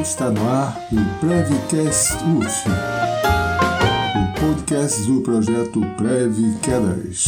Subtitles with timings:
[0.00, 2.68] Está no ar o Prevcast UF,
[4.16, 7.26] o podcast do projeto Prev Quedas.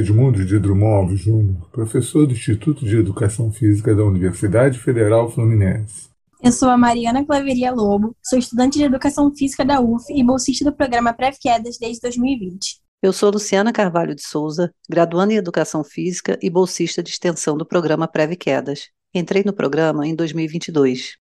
[0.00, 6.09] Edmundo de Drummond Júnior, professor do Instituto de Educação Física da Universidade Federal Fluminense.
[6.42, 10.64] Eu sou a Mariana Claveria Lobo, sou estudante de Educação Física da UF e bolsista
[10.64, 12.80] do programa Pré-Quedas desde 2020.
[13.02, 17.66] Eu sou Luciana Carvalho de Souza, graduanda em Educação Física e bolsista de extensão do
[17.66, 18.88] programa Pré-Quedas.
[19.14, 21.19] Entrei no programa em 2022.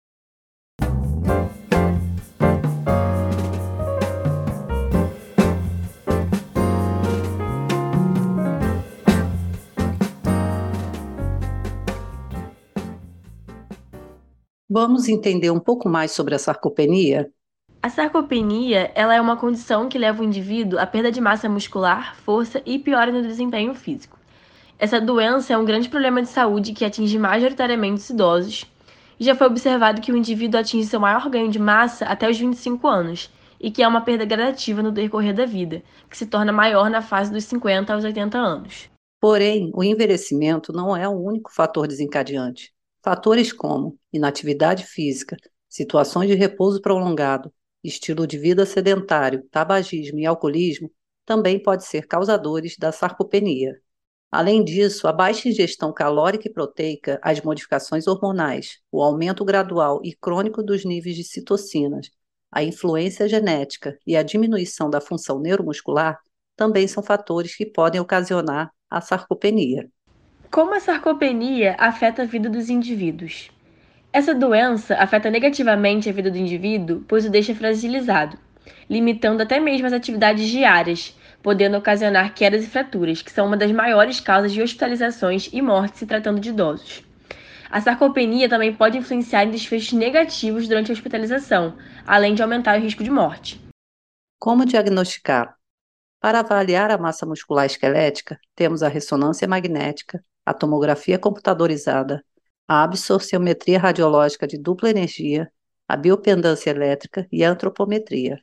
[14.68, 17.30] Vamos entender um pouco mais sobre a sarcopenia?
[17.80, 22.16] A sarcopenia ela é uma condição que leva o indivíduo à perda de massa muscular,
[22.16, 24.18] força e piora no desempenho físico.
[24.76, 28.66] Essa doença é um grande problema de saúde que atinge majoritariamente os idosos,
[29.20, 32.36] e já foi observado que o indivíduo atinge seu maior ganho de massa até os
[32.36, 33.30] 25 anos,
[33.60, 35.80] e que é uma perda gradativa no decorrer da vida,
[36.10, 38.90] que se torna maior na fase dos 50 aos 80 anos.
[39.20, 42.75] Porém, o envelhecimento não é o único fator desencadeante.
[43.06, 45.36] Fatores como inatividade física,
[45.68, 47.54] situações de repouso prolongado,
[47.84, 50.90] estilo de vida sedentário, tabagismo e alcoolismo
[51.24, 53.80] também podem ser causadores da sarcopenia.
[54.28, 60.12] Além disso, a baixa ingestão calórica e proteica, as modificações hormonais, o aumento gradual e
[60.12, 62.10] crônico dos níveis de citocinas,
[62.50, 66.18] a influência genética e a diminuição da função neuromuscular
[66.56, 69.88] também são fatores que podem ocasionar a sarcopenia.
[70.50, 73.50] Como a sarcopenia afeta a vida dos indivíduos?
[74.12, 78.38] Essa doença afeta negativamente a vida do indivíduo, pois o deixa fragilizado,
[78.88, 83.70] limitando até mesmo as atividades diárias, podendo ocasionar quedas e fraturas, que são uma das
[83.72, 87.04] maiores causas de hospitalizações e mortes se tratando de idosos.
[87.68, 92.82] A sarcopenia também pode influenciar em desfechos negativos durante a hospitalização, além de aumentar o
[92.82, 93.60] risco de morte.
[94.38, 95.56] Como diagnosticar?
[96.20, 102.24] Para avaliar a massa muscular esquelética, temos a ressonância magnética, a tomografia computadorizada,
[102.68, 105.50] a absorciometria radiológica de dupla energia,
[105.88, 108.40] a biopendância elétrica e a antropometria.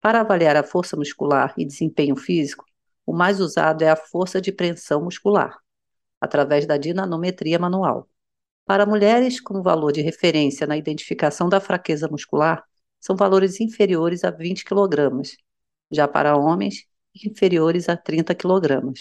[0.00, 2.64] Para avaliar a força muscular e desempenho físico,
[3.04, 5.58] o mais usado é a força de preensão muscular,
[6.20, 8.08] através da dinanometria manual.
[8.64, 12.64] Para mulheres com valor de referência na identificação da fraqueza muscular,
[13.00, 15.22] são valores inferiores a 20 kg,
[15.90, 18.92] já para homens, inferiores a 30 kg.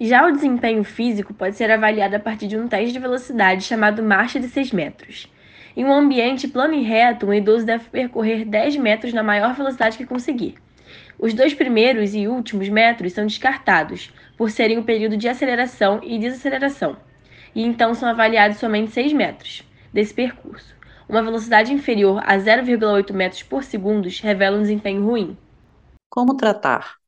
[0.00, 4.00] Já o desempenho físico pode ser avaliado a partir de um teste de velocidade chamado
[4.00, 5.28] marcha de 6 metros.
[5.76, 9.98] Em um ambiente plano e reto, um idoso deve percorrer 10 metros na maior velocidade
[9.98, 10.54] que conseguir.
[11.18, 16.16] Os dois primeiros e últimos metros são descartados, por serem o período de aceleração e
[16.16, 16.96] desaceleração,
[17.52, 20.76] e então são avaliados somente 6 metros desse percurso.
[21.08, 25.36] Uma velocidade inferior a 0,8 metros por segundo revela um desempenho ruim.
[26.08, 26.98] Como tratar?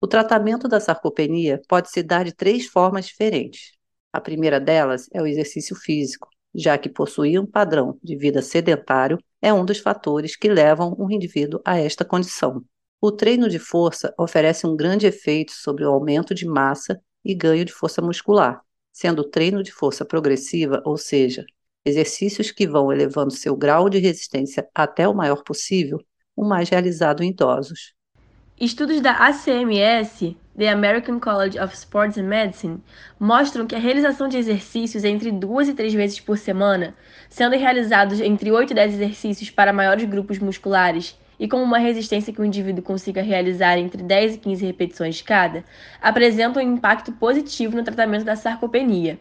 [0.00, 3.72] O tratamento da sarcopenia pode se dar de três formas diferentes.
[4.12, 9.18] A primeira delas é o exercício físico, já que possuir um padrão de vida sedentário
[9.42, 12.64] é um dos fatores que levam um indivíduo a esta condição.
[13.00, 17.64] O treino de força oferece um grande efeito sobre o aumento de massa e ganho
[17.64, 18.60] de força muscular,
[18.92, 21.44] sendo o treino de força progressiva, ou seja,
[21.84, 25.98] exercícios que vão elevando seu grau de resistência até o maior possível,
[26.36, 27.97] o mais realizado em idosos.
[28.60, 32.82] Estudos da ACMS, The American College of Sports and Medicine,
[33.16, 36.92] mostram que a realização de exercícios entre duas e três vezes por semana,
[37.28, 42.32] sendo realizados entre 8 e 10 exercícios para maiores grupos musculares e com uma resistência
[42.32, 45.64] que o indivíduo consiga realizar entre 10 e 15 repetições cada,
[46.02, 49.20] apresentam um impacto positivo no tratamento da sarcopenia.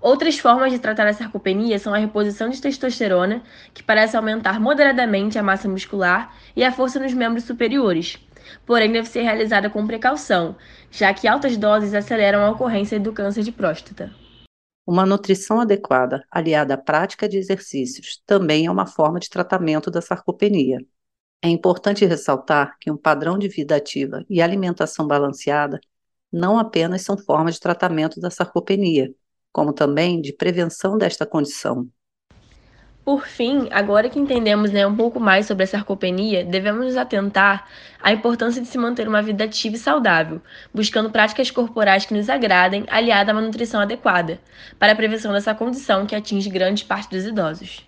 [0.00, 3.42] Outras formas de tratar a sarcopenia são a reposição de testosterona,
[3.74, 8.18] que parece aumentar moderadamente a massa muscular e a força nos membros superiores
[8.66, 10.56] porém deve ser realizada com precaução,
[10.90, 14.12] já que altas doses aceleram a ocorrência do câncer de próstata.
[14.86, 20.00] Uma nutrição adequada, aliada à prática de exercícios, também é uma forma de tratamento da
[20.00, 20.78] sarcopenia.
[21.40, 25.80] É importante ressaltar que um padrão de vida ativa e alimentação balanceada
[26.32, 29.14] não apenas são formas de tratamento da sarcopenia,
[29.52, 31.88] como também de prevenção desta condição.
[33.04, 37.66] Por fim, agora que entendemos né, um pouco mais sobre a sarcopenia, devemos nos atentar
[38.00, 40.40] à importância de se manter uma vida ativa e saudável,
[40.72, 44.38] buscando práticas corporais que nos agradem, aliada a uma nutrição adequada,
[44.78, 47.84] para a prevenção dessa condição que atinge grande parte dos idosos.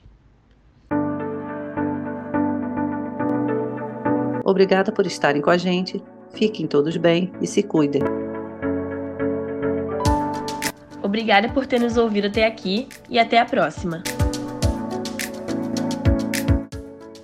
[4.44, 6.02] Obrigada por estarem com a gente.
[6.34, 8.02] Fiquem todos bem e se cuidem.
[11.00, 14.02] Obrigada por ter nos ouvido até aqui e até a próxima.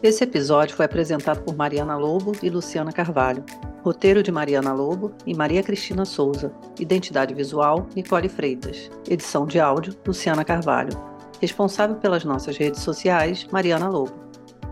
[0.02, 3.44] Esse episódio foi apresentado por Mariana Lobo e Luciana Carvalho.
[3.82, 6.50] Roteiro de Mariana Lobo e Maria Cristina Souza.
[6.78, 8.90] Identidade visual, Nicole Freitas.
[9.06, 10.98] Edição de áudio, Luciana Carvalho.
[11.38, 14.14] Responsável pelas nossas redes sociais, Mariana Lobo.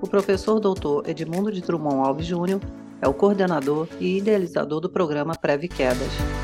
[0.01, 2.61] O professor doutor Edmundo de Drummond Alves Júnior
[3.03, 6.38] é o coordenador e idealizador do programa Preve Quedas.